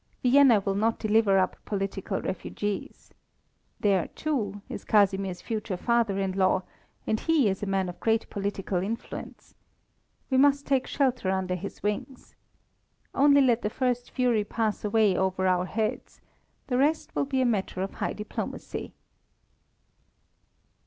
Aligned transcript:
Vienna 0.23 0.59
will 0.61 0.73
not 0.73 0.97
deliver 0.97 1.37
up 1.37 1.57
political 1.63 2.19
refugees. 2.23 3.13
There, 3.81 4.07
too, 4.07 4.63
is 4.67 4.83
Casimir's 4.83 5.43
future 5.43 5.77
father 5.77 6.17
in 6.17 6.31
law, 6.31 6.63
and 7.05 7.19
he 7.19 7.47
is 7.47 7.61
a 7.61 7.67
man 7.67 7.87
of 7.87 7.99
great 7.99 8.27
political 8.31 8.81
influence. 8.81 9.53
We 10.31 10.37
must 10.37 10.65
take 10.65 10.87
shelter 10.87 11.29
under 11.29 11.53
his 11.53 11.83
wings. 11.83 12.33
Only 13.13 13.41
let 13.41 13.61
the 13.61 13.69
first 13.69 14.09
fury 14.09 14.43
pass 14.43 14.83
away 14.83 15.15
over 15.15 15.45
our 15.45 15.65
heads; 15.65 16.19
the 16.65 16.79
rest 16.79 17.13
will 17.15 17.25
be 17.25 17.39
a 17.41 17.45
matter 17.45 17.83
of 17.83 17.91
high 17.93 18.13
diplomacy." 18.13 18.93